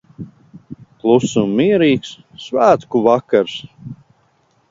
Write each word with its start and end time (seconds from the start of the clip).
Kluss 1.01 1.33
un 1.41 1.51
mierīgs 1.59 2.15
svētku 2.45 3.01
vakars. 3.09 3.57